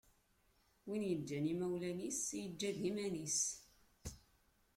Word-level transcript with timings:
Win 0.87 1.03
yeǧǧan 1.09 1.45
imawlan-is 1.53 2.21
i 2.33 2.39
yeǧǧa 2.43 2.69
d 2.75 2.79
iman-is. 2.89 3.41